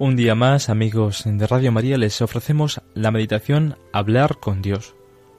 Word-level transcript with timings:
Un 0.00 0.16
día 0.16 0.34
más, 0.34 0.70
amigos 0.70 1.24
de 1.26 1.46
Radio 1.46 1.72
María, 1.72 1.98
les 1.98 2.22
ofrecemos 2.22 2.80
la 2.94 3.10
meditación 3.10 3.76
Hablar 3.92 4.38
con 4.40 4.62
Dios, 4.62 4.94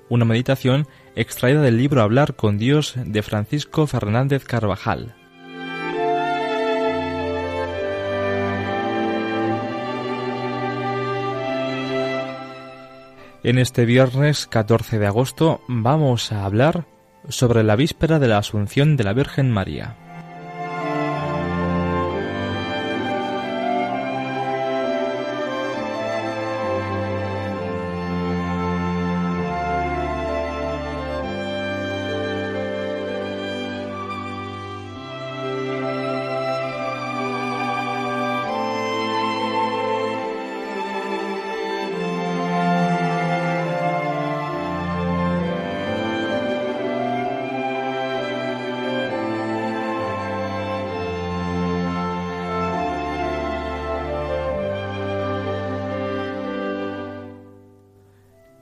una 0.07 0.23
meditación 0.23 0.85
extraída 1.15 1.63
del 1.63 1.79
libro 1.79 2.03
Hablar 2.03 2.35
con 2.35 2.59
Dios 2.59 2.93
de 2.95 3.23
Francisco 3.23 3.87
Fernández 3.87 4.45
Carvajal. 4.45 5.15
En 13.41 13.57
este 13.57 13.85
viernes 13.85 14.45
14 14.45 14.99
de 14.99 15.07
agosto 15.07 15.61
vamos 15.67 16.31
a 16.31 16.45
hablar 16.45 16.85
sobre 17.29 17.63
la 17.63 17.75
víspera 17.75 18.19
de 18.19 18.27
la 18.27 18.37
Asunción 18.37 18.95
de 18.95 19.05
la 19.05 19.13
Virgen 19.13 19.49
María. 19.49 20.10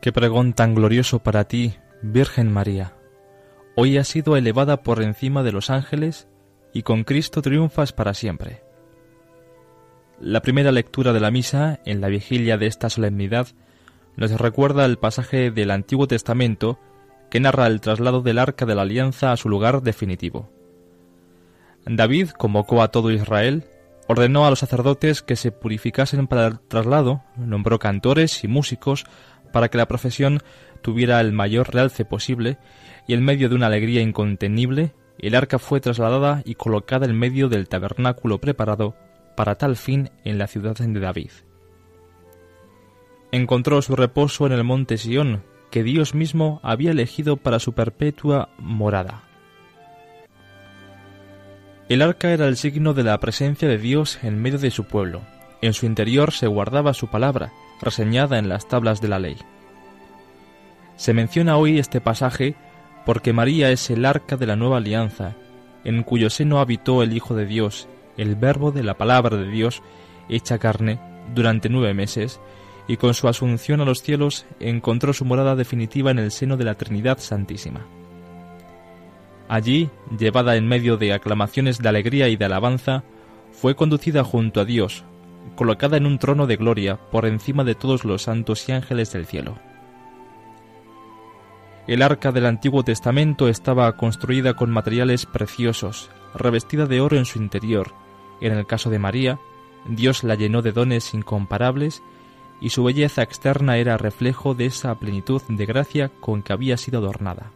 Qué 0.02 0.14
pregón 0.14 0.54
tan 0.54 0.76
glorioso 0.76 1.20
para 1.20 1.44
ti, 1.44 1.76
Virgen 2.02 2.50
María. 2.52 2.94
Hoy 3.76 3.98
has 3.98 4.08
sido 4.08 4.38
elevada 4.38 4.82
por 4.82 5.02
encima 5.02 5.44
de 5.44 5.52
los 5.52 5.70
ángeles 5.70 6.30
y 6.74 6.84
con 6.84 7.04
Cristo 7.04 7.42
triunfas 7.42 7.92
para 7.92 8.14
siempre. 8.14 8.64
La 10.22 10.42
primera 10.42 10.72
lectura 10.72 11.12
de 11.12 11.20
la 11.20 11.32
misa, 11.32 11.82
en 11.86 12.00
la 12.00 12.08
vigilia 12.08 12.58
de 12.58 12.68
esta 12.68 12.90
solemnidad, 12.90 13.48
nos 14.16 14.32
recuerda 14.32 14.86
el 14.86 14.98
pasaje 14.98 15.52
del 15.52 15.70
Antiguo 15.70 16.08
Testamento 16.08 16.80
que 17.30 17.42
narra 17.42 17.68
el 17.68 17.82
traslado 17.82 18.22
del 18.22 18.40
arca 18.40 18.66
de 18.66 18.76
la 18.76 18.84
alianza 18.84 19.34
a 19.34 19.38
su 19.38 19.50
lugar 19.50 19.82
definitivo. 19.82 20.50
David 21.86 22.30
convocó 22.30 22.82
a 22.82 22.88
todo 22.90 23.12
Israel, 23.12 23.66
ordenó 24.08 24.46
a 24.46 24.50
los 24.50 24.60
sacerdotes 24.60 25.22
que 25.22 25.36
se 25.36 25.52
purificasen 25.52 26.28
para 26.28 26.48
el 26.48 26.60
traslado, 26.60 27.22
nombró 27.36 27.80
cantores 27.80 28.44
y 28.44 28.48
músicos 28.48 29.06
para 29.52 29.70
que 29.70 29.78
la 29.78 29.88
profesión 29.88 30.40
tuviera 30.82 31.20
el 31.22 31.32
mayor 31.32 31.74
realce 31.74 32.06
posible, 32.06 32.58
y 33.08 33.14
en 33.14 33.24
medio 33.24 33.50
de 33.50 33.56
una 33.56 33.68
alegría 33.68 34.02
incontenible, 34.02 34.94
el 35.18 35.36
arca 35.36 35.60
fue 35.60 35.82
trasladada 35.82 36.42
y 36.46 36.56
colocada 36.56 37.06
en 37.06 37.18
medio 37.18 37.50
del 37.50 37.68
tabernáculo 37.68 38.40
preparado 38.40 38.96
para 39.36 39.56
tal 39.56 39.76
fin 39.76 40.10
en 40.24 40.38
la 40.38 40.48
ciudad 40.48 40.76
de 40.78 41.00
David. 41.00 41.32
Encontró 43.32 43.82
su 43.82 43.96
reposo 43.96 44.48
en 44.48 44.54
el 44.54 44.64
monte 44.64 44.98
Sión, 44.98 45.44
que 45.70 45.84
Dios 45.84 46.16
mismo 46.16 46.60
había 46.64 46.92
elegido 46.92 47.38
para 47.38 47.60
su 47.60 47.74
perpetua 47.74 48.50
morada. 48.58 49.24
El 51.90 52.02
arca 52.02 52.32
era 52.32 52.48
el 52.48 52.56
signo 52.56 52.94
de 52.94 53.04
la 53.04 53.20
presencia 53.20 53.68
de 53.68 53.78
Dios 53.78 54.20
en 54.24 54.42
medio 54.42 54.60
de 54.60 54.72
su 54.72 54.86
pueblo. 54.86 55.22
En 55.62 55.74
su 55.74 55.86
interior 55.86 56.32
se 56.32 56.48
guardaba 56.48 56.94
su 56.94 57.08
palabra, 57.08 57.52
reseñada 57.82 58.38
en 58.38 58.50
las 58.50 58.68
tablas 58.68 59.02
de 59.02 59.08
la 59.08 59.20
ley. 59.20 59.38
Se 60.96 61.14
menciona 61.14 61.58
hoy 61.58 61.80
este 61.80 62.02
pasaje 62.02 62.56
porque 63.06 63.34
María 63.34 63.72
es 63.72 63.90
el 63.90 64.06
arca 64.06 64.38
de 64.38 64.46
la 64.46 64.56
nueva 64.56 64.78
alianza, 64.78 65.36
en 65.84 66.04
cuyo 66.04 66.30
seno 66.30 66.60
habitó 66.60 67.04
el 67.04 67.14
Hijo 67.14 67.36
de 67.36 67.46
Dios, 67.46 67.88
el 68.18 68.36
Verbo 68.36 68.72
de 68.72 68.84
la 68.84 68.98
palabra 68.98 69.38
de 69.38 69.50
Dios, 69.50 69.82
hecha 70.28 70.58
carne, 70.58 71.00
durante 71.34 71.70
nueve 71.70 71.94
meses, 71.94 72.40
y 72.88 72.98
con 72.98 73.14
su 73.14 73.28
asunción 73.28 73.82
a 73.82 73.86
los 73.86 74.02
cielos 74.02 74.46
encontró 74.60 75.14
su 75.14 75.24
morada 75.24 75.56
definitiva 75.56 76.12
en 76.12 76.20
el 76.20 76.32
seno 76.32 76.58
de 76.58 76.66
la 76.66 76.76
Trinidad 76.76 77.20
Santísima. 77.20 77.86
Allí, 79.48 79.90
llevada 80.18 80.56
en 80.56 80.68
medio 80.68 80.98
de 80.98 81.14
aclamaciones 81.14 81.80
de 81.80 81.90
alegría 81.90 82.28
y 82.28 82.36
de 82.36 82.46
alabanza, 82.46 83.04
fue 83.52 83.76
conducida 83.76 84.24
junto 84.24 84.62
a 84.62 84.66
Dios, 84.66 85.06
colocada 85.56 85.98
en 85.98 86.06
un 86.06 86.20
trono 86.20 86.48
de 86.48 86.58
gloria 86.58 86.98
por 87.12 87.26
encima 87.26 87.64
de 87.64 87.76
todos 87.76 88.06
los 88.06 88.24
santos 88.24 88.68
y 88.68 88.72
ángeles 88.72 89.12
del 89.14 89.26
cielo. 89.26 89.58
El 91.88 92.04
arca 92.04 92.32
del 92.32 92.46
Antiguo 92.46 92.84
Testamento 92.84 93.48
estaba 93.48 93.96
construida 93.98 94.54
con 94.54 94.70
materiales 94.70 95.26
preciosos, 95.26 96.12
revestida 96.36 96.86
de 96.86 97.02
oro 97.02 97.18
en 97.18 97.26
su 97.26 97.40
interior. 97.40 97.94
En 98.42 98.54
el 98.54 98.68
caso 98.68 98.90
de 98.90 99.00
María, 99.00 99.40
Dios 99.88 100.24
la 100.24 100.36
llenó 100.36 100.62
de 100.62 100.72
dones 100.72 101.14
incomparables 101.14 102.04
y 102.62 102.70
su 102.70 102.84
belleza 102.84 103.24
externa 103.24 103.78
era 103.78 103.98
reflejo 103.98 104.54
de 104.54 104.68
esa 104.68 104.94
plenitud 105.00 105.42
de 105.48 105.66
gracia 105.66 106.10
con 106.20 106.44
que 106.44 106.54
había 106.54 106.78
sido 106.78 107.00
adornada. 107.00 107.52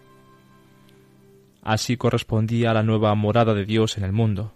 Así 1.62 1.96
correspondía 1.98 2.72
a 2.72 2.74
la 2.74 2.84
nueva 2.84 3.14
morada 3.16 3.54
de 3.54 3.66
Dios 3.66 3.98
en 3.98 4.04
el 4.04 4.14
mundo. 4.14 4.54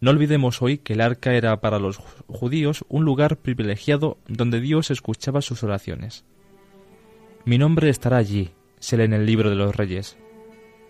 No 0.00 0.10
olvidemos 0.10 0.62
hoy 0.62 0.78
que 0.78 0.92
el 0.92 1.00
arca 1.00 1.34
era 1.34 1.60
para 1.60 1.78
los 1.78 1.98
judíos 2.28 2.84
un 2.88 3.04
lugar 3.04 3.36
privilegiado 3.36 4.18
donde 4.28 4.60
Dios 4.60 4.90
escuchaba 4.90 5.42
sus 5.42 5.64
oraciones. 5.64 6.24
Mi 7.44 7.58
nombre 7.58 7.88
estará 7.88 8.18
allí, 8.18 8.50
se 8.78 8.96
lee 8.96 9.04
en 9.04 9.12
el 9.12 9.26
libro 9.26 9.50
de 9.50 9.56
los 9.56 9.74
reyes. 9.74 10.16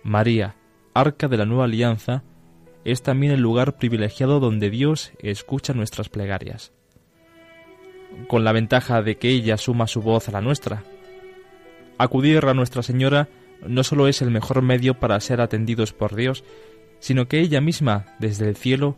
María, 0.03 0.57
arca 0.93 1.29
de 1.29 1.39
la 1.39 1.47
nueva 1.47 1.65
alianza, 1.65 2.23
es 2.85 3.03
también 3.03 3.33
el 3.33 3.41
lugar 3.41 3.79
privilegiado 3.79 4.41
donde 4.41 4.69
Dios 4.71 5.13
escucha 5.21 5.73
nuestras 5.73 6.09
plegarias. 6.09 6.73
Con 8.29 8.45
la 8.45 8.53
ventaja 8.53 9.03
de 9.03 9.17
que 9.17 9.31
ella 9.31 9.57
suma 9.57 9.87
su 9.87 10.03
voz 10.03 10.29
a 10.29 10.33
la 10.33 10.41
nuestra. 10.41 10.83
Acudir 11.99 12.45
a 12.45 12.55
Nuestra 12.55 12.83
Señora 12.83 13.29
no 13.67 13.85
solo 13.85 14.07
es 14.07 14.23
el 14.23 14.31
mejor 14.31 14.63
medio 14.63 14.95
para 14.95 15.19
ser 15.21 15.41
atendidos 15.41 15.93
por 15.93 16.15
Dios, 16.15 16.45
sino 17.01 17.29
que 17.29 17.41
ella 17.41 17.61
misma, 17.61 18.07
desde 18.19 18.49
el 18.49 18.57
cielo, 18.57 18.97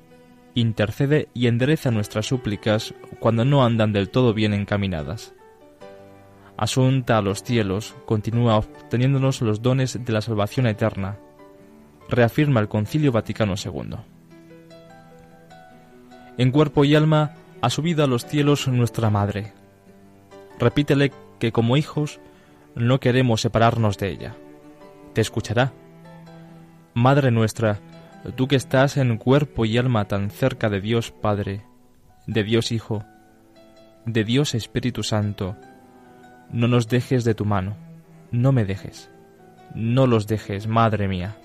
intercede 0.54 1.28
y 1.34 1.46
endereza 1.46 1.90
nuestras 1.90 2.26
súplicas 2.26 2.94
cuando 3.18 3.44
no 3.44 3.64
andan 3.64 3.92
del 3.92 4.10
todo 4.10 4.34
bien 4.34 4.54
encaminadas. 4.54 5.34
Asunta 6.56 7.18
a 7.18 7.22
los 7.22 7.42
cielos, 7.42 7.94
continúa 8.04 8.56
obteniéndonos 8.56 9.40
los 9.40 9.62
dones 9.62 10.04
de 10.04 10.12
la 10.12 10.20
salvación 10.20 10.66
eterna, 10.66 11.18
reafirma 12.08 12.60
el 12.60 12.68
Concilio 12.68 13.12
Vaticano 13.12 13.54
II. 13.62 13.96
En 16.36 16.50
cuerpo 16.50 16.84
y 16.84 16.94
alma 16.94 17.34
ha 17.62 17.70
subido 17.70 18.04
a 18.04 18.06
los 18.06 18.26
cielos 18.26 18.68
nuestra 18.68 19.10
Madre. 19.10 19.52
Repítele 20.58 21.12
que 21.38 21.52
como 21.52 21.76
hijos 21.76 22.20
no 22.74 23.00
queremos 23.00 23.40
separarnos 23.40 23.98
de 23.98 24.10
ella. 24.10 24.36
Te 25.14 25.20
escuchará. 25.20 25.72
Madre 26.94 27.30
nuestra, 27.30 27.78
tú 28.36 28.48
que 28.48 28.56
estás 28.56 28.96
en 28.96 29.16
cuerpo 29.16 29.64
y 29.64 29.78
alma 29.78 30.06
tan 30.06 30.30
cerca 30.30 30.68
de 30.68 30.80
Dios 30.80 31.10
Padre, 31.10 31.64
de 32.26 32.44
Dios 32.44 32.72
Hijo, 32.72 33.04
de 34.06 34.24
Dios 34.24 34.54
Espíritu 34.54 35.02
Santo, 35.02 35.56
no 36.52 36.68
nos 36.68 36.88
dejes 36.88 37.24
de 37.24 37.34
tu 37.34 37.44
mano, 37.44 37.76
no 38.30 38.52
me 38.52 38.64
dejes, 38.64 39.10
no 39.74 40.06
los 40.06 40.26
dejes, 40.26 40.66
Madre 40.66 41.08
mía. 41.08 41.36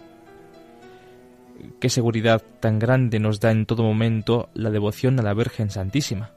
Qué 1.80 1.90
seguridad 1.90 2.44
tan 2.60 2.80
grande 2.80 3.20
nos 3.20 3.40
da 3.40 3.52
en 3.52 3.66
todo 3.66 3.84
momento 3.84 4.50
la 4.54 4.70
devoción 4.70 5.20
a 5.20 5.24
la 5.24 5.34
Virgen 5.34 5.70
Santísima. 5.70 6.32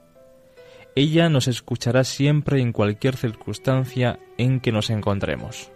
Ella 0.95 1.29
nos 1.29 1.47
escuchará 1.47 2.03
siempre 2.03 2.61
en 2.61 2.73
cualquier 2.73 3.15
circunstancia 3.15 4.19
en 4.37 4.59
que 4.59 4.71
nos 4.71 4.89
encontremos. 4.89 5.71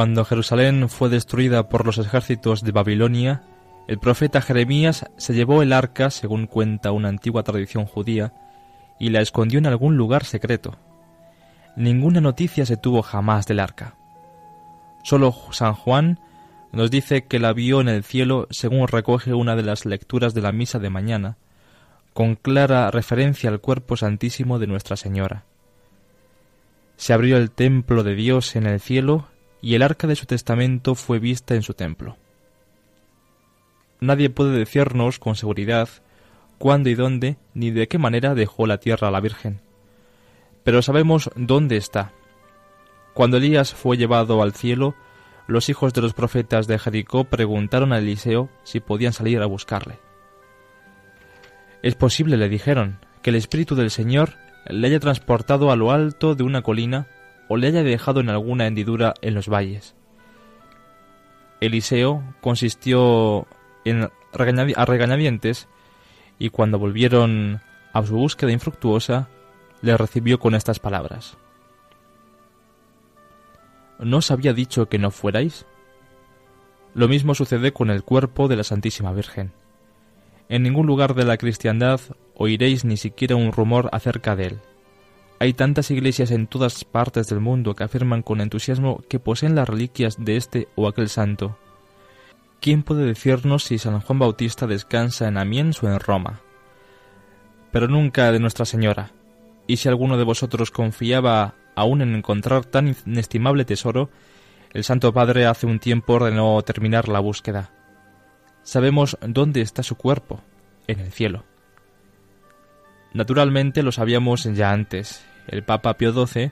Cuando 0.00 0.24
Jerusalén 0.24 0.88
fue 0.88 1.10
destruida 1.10 1.68
por 1.68 1.84
los 1.84 1.98
ejércitos 1.98 2.62
de 2.62 2.72
Babilonia, 2.72 3.42
el 3.86 3.98
profeta 3.98 4.40
Jeremías 4.40 5.04
se 5.18 5.34
llevó 5.34 5.60
el 5.60 5.74
arca, 5.74 6.08
según 6.08 6.46
cuenta 6.46 6.90
una 6.90 7.10
antigua 7.10 7.42
tradición 7.42 7.84
judía, 7.84 8.32
y 8.98 9.10
la 9.10 9.20
escondió 9.20 9.58
en 9.58 9.66
algún 9.66 9.98
lugar 9.98 10.24
secreto. 10.24 10.78
Ninguna 11.76 12.22
noticia 12.22 12.64
se 12.64 12.78
tuvo 12.78 13.02
jamás 13.02 13.46
del 13.46 13.60
arca. 13.60 13.94
Solo 15.04 15.34
San 15.50 15.74
Juan 15.74 16.18
nos 16.72 16.90
dice 16.90 17.26
que 17.26 17.38
la 17.38 17.52
vio 17.52 17.82
en 17.82 17.90
el 17.90 18.02
cielo 18.02 18.46
según 18.48 18.88
recoge 18.88 19.34
una 19.34 19.54
de 19.54 19.64
las 19.64 19.84
lecturas 19.84 20.32
de 20.32 20.40
la 20.40 20.50
misa 20.50 20.78
de 20.78 20.88
mañana, 20.88 21.36
con 22.14 22.36
clara 22.36 22.90
referencia 22.90 23.50
al 23.50 23.60
cuerpo 23.60 23.98
santísimo 23.98 24.58
de 24.58 24.66
Nuestra 24.66 24.96
Señora. 24.96 25.44
Se 26.96 27.12
abrió 27.12 27.36
el 27.36 27.50
templo 27.50 28.02
de 28.02 28.14
Dios 28.14 28.56
en 28.56 28.64
el 28.64 28.80
cielo 28.80 29.28
y 29.62 29.74
el 29.74 29.82
arca 29.82 30.06
de 30.06 30.16
su 30.16 30.26
testamento 30.26 30.94
fue 30.94 31.18
vista 31.18 31.54
en 31.54 31.62
su 31.62 31.74
templo. 31.74 32.16
Nadie 34.00 34.30
puede 34.30 34.58
decirnos 34.58 35.18
con 35.18 35.36
seguridad 35.36 35.88
cuándo 36.58 36.88
y 36.88 36.94
dónde 36.94 37.36
ni 37.54 37.70
de 37.70 37.88
qué 37.88 37.98
manera 37.98 38.34
dejó 38.34 38.66
la 38.66 38.78
tierra 38.78 39.08
a 39.08 39.10
la 39.10 39.20
Virgen. 39.20 39.60
Pero 40.64 40.82
sabemos 40.82 41.30
dónde 41.36 41.76
está. 41.76 42.12
Cuando 43.14 43.36
Elías 43.36 43.74
fue 43.74 43.96
llevado 43.96 44.42
al 44.42 44.54
cielo, 44.54 44.94
los 45.46 45.68
hijos 45.68 45.92
de 45.92 46.00
los 46.00 46.14
profetas 46.14 46.66
de 46.66 46.78
Jericó 46.78 47.24
preguntaron 47.24 47.92
a 47.92 47.98
Eliseo 47.98 48.48
si 48.62 48.80
podían 48.80 49.12
salir 49.12 49.42
a 49.42 49.46
buscarle. 49.46 49.98
Es 51.82 51.94
posible, 51.94 52.36
le 52.36 52.48
dijeron, 52.48 52.98
que 53.22 53.30
el 53.30 53.36
Espíritu 53.36 53.74
del 53.74 53.90
Señor 53.90 54.34
le 54.66 54.86
haya 54.86 55.00
transportado 55.00 55.70
a 55.70 55.76
lo 55.76 55.90
alto 55.90 56.34
de 56.34 56.42
una 56.42 56.62
colina 56.62 57.06
o 57.52 57.56
le 57.56 57.66
haya 57.66 57.82
dejado 57.82 58.20
en 58.20 58.30
alguna 58.30 58.68
hendidura 58.68 59.12
en 59.22 59.34
los 59.34 59.48
valles. 59.48 59.96
Eliseo 61.60 62.22
consistió 62.40 63.48
en 63.84 64.04
a 64.04 64.84
regañadientes 64.84 65.66
y 66.38 66.50
cuando 66.50 66.78
volvieron 66.78 67.60
a 67.92 68.06
su 68.06 68.14
búsqueda 68.14 68.52
infructuosa, 68.52 69.28
le 69.82 69.96
recibió 69.96 70.38
con 70.38 70.54
estas 70.54 70.78
palabras. 70.78 71.36
¿No 73.98 74.18
os 74.18 74.30
había 74.30 74.52
dicho 74.52 74.88
que 74.88 75.00
no 75.00 75.10
fuerais? 75.10 75.66
Lo 76.94 77.08
mismo 77.08 77.34
sucede 77.34 77.72
con 77.72 77.90
el 77.90 78.04
cuerpo 78.04 78.46
de 78.46 78.54
la 78.54 78.64
Santísima 78.64 79.12
Virgen. 79.12 79.50
En 80.48 80.62
ningún 80.62 80.86
lugar 80.86 81.14
de 81.14 81.24
la 81.24 81.36
cristiandad 81.36 82.00
oiréis 82.36 82.84
ni 82.84 82.96
siquiera 82.96 83.34
un 83.34 83.50
rumor 83.50 83.88
acerca 83.90 84.36
de 84.36 84.46
él. 84.46 84.60
Hay 85.42 85.54
tantas 85.54 85.90
iglesias 85.90 86.32
en 86.32 86.46
todas 86.46 86.84
partes 86.84 87.28
del 87.28 87.40
mundo 87.40 87.74
que 87.74 87.82
afirman 87.82 88.20
con 88.20 88.42
entusiasmo 88.42 89.02
que 89.08 89.18
poseen 89.18 89.54
las 89.54 89.66
reliquias 89.66 90.22
de 90.22 90.36
este 90.36 90.68
o 90.74 90.86
aquel 90.86 91.08
santo. 91.08 91.56
¿Quién 92.60 92.82
puede 92.82 93.06
decirnos 93.06 93.64
si 93.64 93.78
San 93.78 93.98
Juan 94.00 94.18
Bautista 94.18 94.66
descansa 94.66 95.28
en 95.28 95.38
Amiens 95.38 95.82
o 95.82 95.88
en 95.88 95.98
Roma? 95.98 96.42
Pero 97.72 97.88
nunca 97.88 98.30
de 98.32 98.38
Nuestra 98.38 98.66
Señora. 98.66 99.12
Y 99.66 99.78
si 99.78 99.88
alguno 99.88 100.18
de 100.18 100.24
vosotros 100.24 100.70
confiaba 100.70 101.54
aún 101.74 102.02
en 102.02 102.14
encontrar 102.14 102.66
tan 102.66 102.94
inestimable 103.06 103.64
tesoro, 103.64 104.10
el 104.74 104.84
Santo 104.84 105.10
Padre 105.14 105.46
hace 105.46 105.66
un 105.66 105.78
tiempo 105.78 106.12
ordenó 106.12 106.60
terminar 106.60 107.08
la 107.08 107.20
búsqueda. 107.20 107.72
Sabemos 108.62 109.16
dónde 109.26 109.62
está 109.62 109.82
su 109.82 109.94
cuerpo, 109.94 110.42
en 110.86 111.00
el 111.00 111.12
cielo. 111.12 111.44
Naturalmente 113.14 113.82
lo 113.82 113.90
sabíamos 113.90 114.44
ya 114.44 114.70
antes. 114.70 115.24
El 115.48 115.62
Papa 115.62 115.94
Pío 115.94 116.12
XII, 116.12 116.50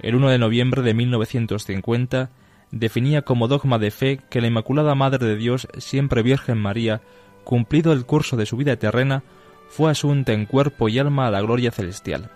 el 0.00 0.14
1 0.14 0.30
de 0.30 0.38
noviembre 0.38 0.82
de 0.82 0.94
1950, 0.94 2.30
definía 2.70 3.22
como 3.22 3.48
dogma 3.48 3.78
de 3.78 3.90
fe 3.90 4.20
que 4.30 4.40
la 4.40 4.48
Inmaculada 4.48 4.94
Madre 4.94 5.26
de 5.26 5.36
Dios, 5.36 5.68
siempre 5.78 6.22
Virgen 6.22 6.58
María, 6.58 7.02
cumplido 7.44 7.92
el 7.92 8.04
curso 8.06 8.36
de 8.36 8.46
su 8.46 8.56
vida 8.56 8.76
terrena, 8.76 9.22
fue 9.68 9.90
asunta 9.90 10.32
en 10.32 10.46
cuerpo 10.46 10.88
y 10.88 10.98
alma 10.98 11.26
a 11.26 11.30
la 11.30 11.40
gloria 11.40 11.70
celestial. 11.70 12.30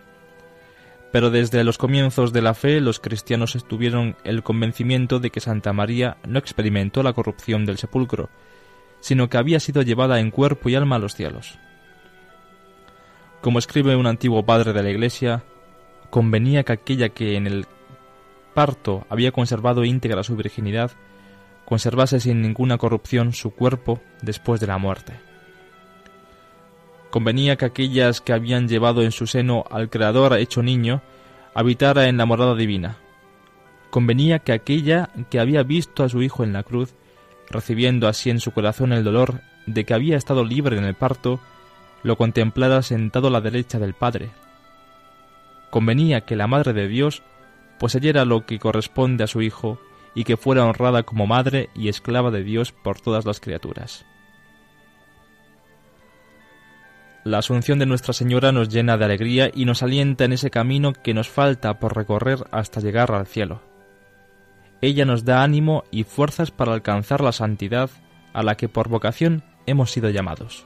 Pero 1.12 1.30
desde 1.30 1.64
los 1.64 1.78
comienzos 1.78 2.32
de 2.32 2.42
la 2.42 2.54
fe 2.54 2.80
los 2.80 3.00
cristianos 3.00 3.56
estuvieron 3.56 4.16
el 4.24 4.42
convencimiento 4.42 5.18
de 5.18 5.30
que 5.30 5.40
Santa 5.40 5.72
María 5.72 6.18
no 6.26 6.38
experimentó 6.38 7.02
la 7.02 7.12
corrupción 7.12 7.64
del 7.64 7.78
sepulcro, 7.78 8.28
sino 9.00 9.28
que 9.28 9.38
había 9.38 9.60
sido 9.60 9.82
llevada 9.82 10.20
en 10.20 10.30
cuerpo 10.30 10.68
y 10.68 10.74
alma 10.74 10.96
a 10.96 10.98
los 10.98 11.14
cielos. 11.14 11.58
Como 13.40 13.58
escribe 13.58 13.96
un 13.96 14.06
antiguo 14.06 14.44
padre 14.44 14.72
de 14.72 14.82
la 14.82 14.90
Iglesia, 14.90 15.44
convenía 16.16 16.62
que 16.62 16.72
aquella 16.72 17.10
que 17.10 17.36
en 17.36 17.46
el 17.46 17.66
parto 18.54 19.04
había 19.10 19.32
conservado 19.32 19.84
íntegra 19.84 20.22
su 20.22 20.34
virginidad, 20.34 20.92
conservase 21.66 22.20
sin 22.20 22.40
ninguna 22.40 22.78
corrupción 22.78 23.34
su 23.34 23.50
cuerpo 23.50 24.00
después 24.22 24.58
de 24.58 24.66
la 24.66 24.78
muerte. 24.78 25.12
Convenía 27.10 27.56
que 27.56 27.66
aquellas 27.66 28.22
que 28.22 28.32
habían 28.32 28.66
llevado 28.66 29.02
en 29.02 29.12
su 29.12 29.26
seno 29.26 29.66
al 29.70 29.90
Creador 29.90 30.38
hecho 30.38 30.62
niño, 30.62 31.02
habitara 31.52 32.08
en 32.08 32.16
la 32.16 32.24
morada 32.24 32.54
divina. 32.54 32.96
Convenía 33.90 34.38
que 34.38 34.52
aquella 34.52 35.10
que 35.28 35.38
había 35.38 35.64
visto 35.64 36.02
a 36.02 36.08
su 36.08 36.22
Hijo 36.22 36.44
en 36.44 36.54
la 36.54 36.62
cruz, 36.62 36.94
recibiendo 37.50 38.08
así 38.08 38.30
en 38.30 38.40
su 38.40 38.52
corazón 38.52 38.94
el 38.94 39.04
dolor 39.04 39.42
de 39.66 39.84
que 39.84 39.92
había 39.92 40.16
estado 40.16 40.44
libre 40.44 40.78
en 40.78 40.84
el 40.84 40.94
parto, 40.94 41.40
lo 42.02 42.16
contemplara 42.16 42.80
sentado 42.80 43.28
a 43.28 43.30
la 43.30 43.42
derecha 43.42 43.78
del 43.78 43.92
Padre. 43.92 44.30
Convenía 45.76 46.22
que 46.22 46.36
la 46.36 46.46
Madre 46.46 46.72
de 46.72 46.88
Dios 46.88 47.22
poseyera 47.78 48.24
lo 48.24 48.46
que 48.46 48.58
corresponde 48.58 49.24
a 49.24 49.26
su 49.26 49.42
Hijo 49.42 49.78
y 50.14 50.24
que 50.24 50.38
fuera 50.38 50.64
honrada 50.64 51.02
como 51.02 51.26
Madre 51.26 51.68
y 51.74 51.90
esclava 51.90 52.30
de 52.30 52.42
Dios 52.42 52.72
por 52.72 52.98
todas 52.98 53.26
las 53.26 53.40
criaturas. 53.40 54.06
La 57.24 57.36
asunción 57.36 57.78
de 57.78 57.84
Nuestra 57.84 58.14
Señora 58.14 58.52
nos 58.52 58.70
llena 58.70 58.96
de 58.96 59.04
alegría 59.04 59.50
y 59.52 59.66
nos 59.66 59.82
alienta 59.82 60.24
en 60.24 60.32
ese 60.32 60.48
camino 60.48 60.94
que 60.94 61.12
nos 61.12 61.28
falta 61.28 61.78
por 61.78 61.94
recorrer 61.94 62.38
hasta 62.52 62.80
llegar 62.80 63.12
al 63.12 63.26
cielo. 63.26 63.60
Ella 64.80 65.04
nos 65.04 65.26
da 65.26 65.42
ánimo 65.42 65.84
y 65.90 66.04
fuerzas 66.04 66.50
para 66.50 66.72
alcanzar 66.72 67.20
la 67.20 67.32
santidad 67.32 67.90
a 68.32 68.42
la 68.42 68.56
que 68.56 68.70
por 68.70 68.88
vocación 68.88 69.44
hemos 69.66 69.90
sido 69.90 70.08
llamados. 70.08 70.64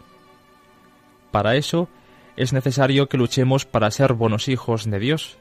Para 1.32 1.56
eso 1.56 1.88
es 2.40 2.54
necesario 2.54 3.06
que 3.06 3.18
luchemos 3.18 3.66
para 3.66 3.90
ser 3.90 4.14
buenos 4.14 4.48
hijos 4.48 4.90
de 4.90 4.98
Dios, 4.98 5.36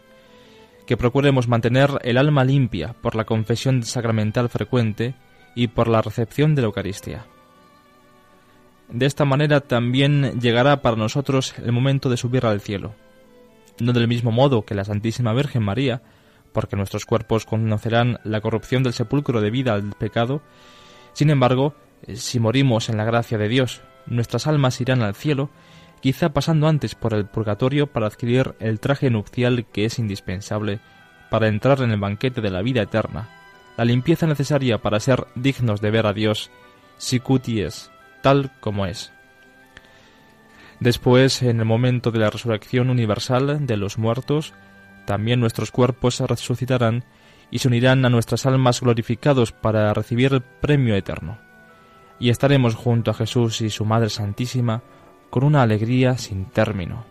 que 0.86 0.98
procuremos 0.98 1.48
mantener 1.48 1.91
el 2.03 2.18
alma 2.18 2.44
limpia 2.44 2.94
por 3.01 3.15
la 3.15 3.24
confesión 3.24 3.84
sacramental 3.84 4.50
frecuente 4.50 5.15
y 5.56 5.68
por 5.68 5.88
la 5.88 6.01
recepción 6.01 6.56
de 6.56 6.62
la 6.62 6.65
Eucaristía. 6.65 7.25
De 8.89 9.06
esta 9.06 9.24
manera 9.24 9.62
también 9.62 10.41
llegará 10.41 10.82
para 10.82 10.98
nosotros 10.98 11.56
el 11.63 11.72
momento 11.72 12.10
de 12.10 12.18
subir 12.18 12.46
al 12.46 12.60
cielo. 12.60 12.96
No 13.79 13.94
del 13.94 14.10
mismo 14.10 14.32
modo 14.32 14.65
que 14.65 14.75
la 14.75 14.84
Santísima 14.84 15.32
Virgen 15.34 15.63
María, 15.63 16.01
porque 16.51 16.75
nuestros 16.75 17.06
cuerpos 17.06 17.46
conocerán 17.46 18.20
la 18.25 18.41
corrupción 18.41 18.84
del 18.84 18.91
sepulcro 18.91 19.39
debida 19.39 19.74
al 19.74 19.94
pecado, 19.98 20.41
sin 21.13 21.29
embargo, 21.29 21.75
si 22.13 22.41
morimos 22.41 22.89
en 22.89 22.98
la 22.98 23.06
gracia 23.06 23.38
de 23.38 23.48
Dios, 23.48 23.82
nuestras 24.06 24.48
almas 24.48 24.82
irán 24.82 25.01
al 25.01 25.15
cielo, 25.15 25.50
quizá 26.01 26.29
pasando 26.29 26.68
antes 26.68 26.96
por 26.96 27.13
el 27.13 27.25
purgatorio 27.25 27.88
para 27.88 28.08
adquirir 28.08 28.56
el 28.60 28.79
traje 28.79 29.10
nupcial 29.10 29.65
que 29.65 29.86
es 29.86 30.00
indispensable 30.00 30.79
para 31.29 31.48
entrar 31.48 31.82
en 31.82 31.91
el 31.91 32.00
banquete 32.00 32.41
de 32.41 32.50
la 32.50 32.62
vida 32.62 32.82
eterna, 32.82 33.29
la 33.77 33.86
limpieza 33.86 34.27
necesaria 34.27 34.79
para 34.79 35.00
ser 35.00 35.27
dignos 35.36 35.82
de 35.82 35.91
ver 35.91 36.06
a 36.06 36.13
Dios, 36.13 36.51
sicuties, 36.98 37.91
tal 38.22 38.51
como 38.60 38.86
es. 38.86 39.12
Después, 40.79 41.41
en 41.41 41.60
el 41.60 41.65
momento 41.65 42.12
de 42.12 42.20
la 42.20 42.29
resurrección 42.29 42.89
universal 42.89 43.65
de 43.65 43.77
los 43.77 43.98
muertos, 43.98 44.53
también 45.06 45.39
nuestros 45.39 45.72
cuerpos 45.72 46.15
se 46.15 46.27
resucitarán 46.27 47.03
y 47.51 47.60
se 47.60 47.68
unirán 47.68 48.06
a 48.06 48.10
nuestras 48.10 48.46
almas 48.46 48.82
glorificados 48.82 49.51
para 49.51 49.94
recibir 49.94 50.34
el 50.34 50.41
premio 50.41 50.96
eterno. 50.96 51.38
Y 52.20 52.29
estaremos 52.29 52.75
junto 52.75 53.12
a 53.12 53.13
Jesús 53.13 53.62
y 53.62 53.70
su 53.70 53.86
Madre 53.86 54.10
Santísima 54.10 54.84
con 55.30 55.44
una 55.44 55.62
alegría 55.62 56.18
sin 56.18 56.46
término. 56.46 57.04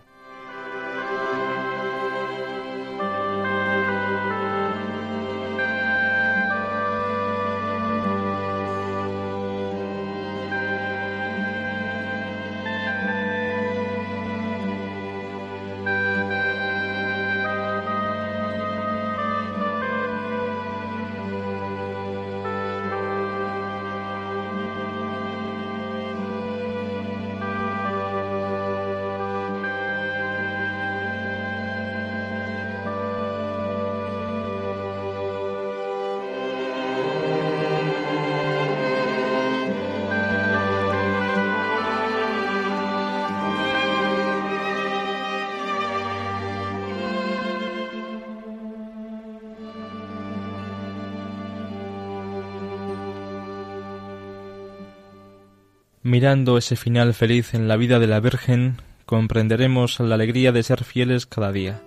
Mirando 56.19 56.57
ese 56.57 56.75
final 56.75 57.13
feliz 57.13 57.53
en 57.53 57.69
la 57.69 57.77
vida 57.77 57.97
de 57.97 58.05
la 58.05 58.19
Virgen, 58.19 58.75
comprenderemos 59.05 60.01
la 60.01 60.15
alegría 60.15 60.51
de 60.51 60.63
ser 60.63 60.83
fieles 60.83 61.25
cada 61.25 61.53
día. 61.53 61.81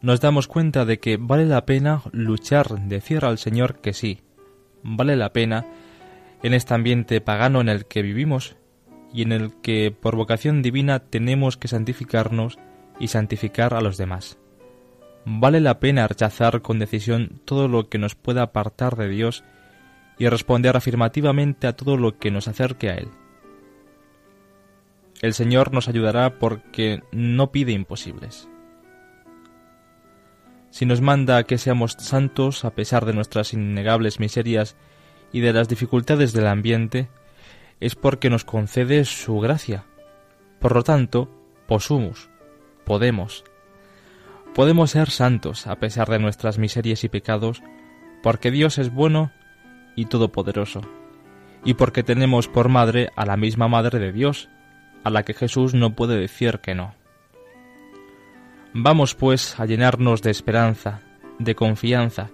Nos 0.00 0.22
damos 0.22 0.48
cuenta 0.48 0.86
de 0.86 1.00
que 1.00 1.18
vale 1.18 1.44
la 1.44 1.66
pena 1.66 2.00
luchar, 2.12 2.80
decir 2.88 3.26
al 3.26 3.36
Señor 3.36 3.82
que 3.82 3.92
sí. 3.92 4.22
Vale 4.82 5.16
la 5.16 5.34
pena, 5.34 5.66
en 6.42 6.54
este 6.54 6.72
ambiente 6.72 7.20
pagano 7.20 7.60
en 7.60 7.68
el 7.68 7.84
que 7.84 8.00
vivimos 8.00 8.56
y 9.12 9.20
en 9.20 9.32
el 9.32 9.52
que 9.60 9.90
por 9.90 10.16
vocación 10.16 10.62
divina 10.62 11.00
tenemos 11.00 11.58
que 11.58 11.68
santificarnos 11.68 12.58
y 12.98 13.08
santificar 13.08 13.74
a 13.74 13.82
los 13.82 13.98
demás. 13.98 14.38
Vale 15.26 15.60
la 15.60 15.78
pena 15.78 16.08
rechazar 16.08 16.62
con 16.62 16.78
decisión 16.78 17.42
todo 17.44 17.68
lo 17.68 17.90
que 17.90 17.98
nos 17.98 18.14
pueda 18.14 18.40
apartar 18.40 18.96
de 18.96 19.10
Dios 19.10 19.44
y 20.16 20.26
responder 20.26 20.74
afirmativamente 20.74 21.66
a 21.66 21.76
todo 21.76 21.98
lo 21.98 22.16
que 22.16 22.30
nos 22.30 22.48
acerque 22.48 22.88
a 22.88 22.94
Él. 22.94 23.10
El 25.22 25.34
Señor 25.34 25.72
nos 25.72 25.88
ayudará 25.88 26.38
porque 26.38 27.02
no 27.12 27.50
pide 27.50 27.72
imposibles. 27.72 28.48
Si 30.70 30.84
nos 30.84 31.00
manda 31.00 31.42
que 31.44 31.56
seamos 31.56 31.92
santos 31.98 32.64
a 32.64 32.74
pesar 32.74 33.06
de 33.06 33.14
nuestras 33.14 33.54
innegables 33.54 34.20
miserias 34.20 34.76
y 35.32 35.40
de 35.40 35.54
las 35.54 35.68
dificultades 35.68 36.32
del 36.34 36.46
ambiente, 36.46 37.08
es 37.80 37.94
porque 37.94 38.28
nos 38.28 38.44
concede 38.44 39.04
su 39.04 39.38
gracia. 39.40 39.84
Por 40.60 40.74
lo 40.74 40.82
tanto, 40.82 41.30
posumus, 41.66 42.28
podemos. 42.84 43.44
Podemos 44.54 44.90
ser 44.90 45.10
santos 45.10 45.66
a 45.66 45.76
pesar 45.76 46.08
de 46.08 46.18
nuestras 46.18 46.58
miserias 46.58 47.04
y 47.04 47.08
pecados, 47.08 47.62
porque 48.22 48.50
Dios 48.50 48.78
es 48.78 48.92
bueno 48.92 49.32
y 49.94 50.06
todopoderoso, 50.06 50.82
y 51.64 51.74
porque 51.74 52.02
tenemos 52.02 52.48
por 52.48 52.68
madre 52.68 53.10
a 53.16 53.24
la 53.26 53.36
misma 53.36 53.68
Madre 53.68 53.98
de 53.98 54.12
Dios, 54.12 54.48
a 55.06 55.10
la 55.10 55.22
que 55.22 55.34
Jesús 55.34 55.72
no 55.72 55.94
puede 55.94 56.18
decir 56.18 56.58
que 56.58 56.74
no. 56.74 56.96
Vamos 58.74 59.14
pues 59.14 59.60
a 59.60 59.64
llenarnos 59.64 60.20
de 60.20 60.32
esperanza, 60.32 61.02
de 61.38 61.54
confianza. 61.54 62.30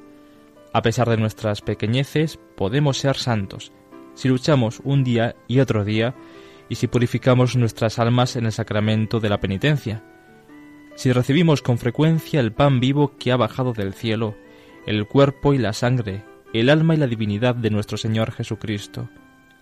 A 0.73 0.81
pesar 0.81 1.11
de 1.11 1.19
nuestras 1.19 1.61
pequeñeces, 1.61 2.39
podemos 2.57 2.97
ser 2.97 3.17
santos, 3.17 3.73
si 4.15 4.29
luchamos 4.29 4.81
un 4.85 5.05
día 5.05 5.37
y 5.49 5.61
otro 5.61 5.85
día, 5.85 6.15
y 6.71 6.77
si 6.77 6.87
purificamos 6.87 7.57
nuestras 7.57 7.99
almas 7.99 8.37
en 8.37 8.47
el 8.47 8.53
sacramento 8.53 9.21
de 9.21 9.29
la 9.29 9.39
penitencia, 9.39 10.03
si 10.95 11.13
recibimos 11.13 11.61
con 11.61 11.77
frecuencia 11.77 12.41
el 12.41 12.53
pan 12.53 12.81
vivo 12.81 13.19
que 13.19 13.33
ha 13.33 13.37
bajado 13.37 13.75
del 13.75 13.93
cielo, 13.93 14.35
el 14.87 15.07
cuerpo 15.07 15.53
y 15.53 15.59
la 15.59 15.75
sangre 15.75 16.25
el 16.55 16.71
alma 16.71 16.95
y 16.95 16.99
la 16.99 17.07
divinidad 17.07 17.55
de 17.55 17.69
nuestro 17.69 17.99
Señor 17.99 18.33
Jesucristo, 18.33 19.11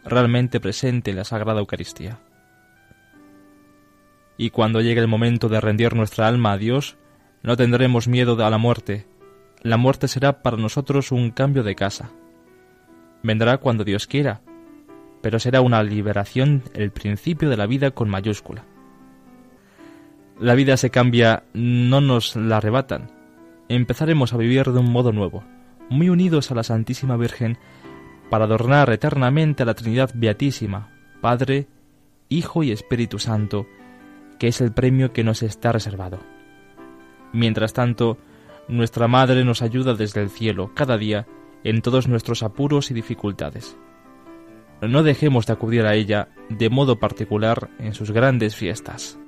realmente 0.04 0.60
presente 0.60 1.10
en 1.10 1.16
la 1.16 1.24
Sagrada 1.24 1.58
Eucaristía. 1.58 2.20
Y 4.40 4.48
cuando 4.48 4.80
llegue 4.80 5.02
el 5.02 5.06
momento 5.06 5.50
de 5.50 5.60
rendir 5.60 5.94
nuestra 5.94 6.26
alma 6.26 6.52
a 6.52 6.56
Dios, 6.56 6.96
no 7.42 7.58
tendremos 7.58 8.08
miedo 8.08 8.42
a 8.42 8.48
la 8.48 8.56
muerte. 8.56 9.06
La 9.60 9.76
muerte 9.76 10.08
será 10.08 10.40
para 10.40 10.56
nosotros 10.56 11.12
un 11.12 11.30
cambio 11.30 11.62
de 11.62 11.74
casa. 11.74 12.10
Vendrá 13.22 13.58
cuando 13.58 13.84
Dios 13.84 14.06
quiera, 14.06 14.40
pero 15.20 15.38
será 15.38 15.60
una 15.60 15.82
liberación, 15.82 16.62
el 16.72 16.90
principio 16.90 17.50
de 17.50 17.58
la 17.58 17.66
vida 17.66 17.90
con 17.90 18.08
mayúscula. 18.08 18.64
La 20.38 20.54
vida 20.54 20.78
se 20.78 20.88
cambia, 20.88 21.42
no 21.52 22.00
nos 22.00 22.34
la 22.34 22.56
arrebatan. 22.56 23.10
Empezaremos 23.68 24.32
a 24.32 24.38
vivir 24.38 24.72
de 24.72 24.78
un 24.78 24.90
modo 24.90 25.12
nuevo 25.12 25.44
muy 25.90 26.08
unidos 26.08 26.50
a 26.50 26.54
la 26.54 26.62
Santísima 26.62 27.18
Virgen, 27.18 27.58
para 28.30 28.46
adornar 28.46 28.88
eternamente 28.90 29.64
a 29.64 29.66
la 29.66 29.74
Trinidad 29.74 30.12
Beatísima, 30.14 30.88
Padre, 31.20 31.66
Hijo 32.30 32.62
y 32.62 32.70
Espíritu 32.70 33.18
Santo, 33.18 33.66
que 34.40 34.48
es 34.48 34.60
el 34.62 34.72
premio 34.72 35.12
que 35.12 35.22
nos 35.22 35.42
está 35.44 35.70
reservado. 35.70 36.18
Mientras 37.32 37.74
tanto, 37.74 38.16
nuestra 38.68 39.06
Madre 39.06 39.44
nos 39.44 39.60
ayuda 39.60 39.94
desde 39.94 40.22
el 40.22 40.30
cielo 40.30 40.72
cada 40.74 40.96
día 40.96 41.26
en 41.62 41.82
todos 41.82 42.08
nuestros 42.08 42.42
apuros 42.42 42.90
y 42.90 42.94
dificultades. 42.94 43.76
No 44.80 45.02
dejemos 45.02 45.46
de 45.46 45.52
acudir 45.52 45.84
a 45.84 45.94
ella 45.94 46.28
de 46.48 46.70
modo 46.70 46.98
particular 46.98 47.68
en 47.78 47.92
sus 47.92 48.12
grandes 48.12 48.56
fiestas. 48.56 49.18